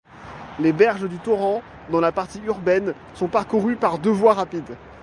Les 0.59 0.73
berges 0.73 1.05
du 1.07 1.19
torrent, 1.19 1.61
dans 1.91 1.99
la 1.99 2.11
partie 2.11 2.41
urbaine, 2.47 2.95
sont 3.13 3.27
parcourues 3.27 3.75
par 3.75 3.99
deux 3.99 4.09
voies 4.09 4.33
rapides. 4.33 4.75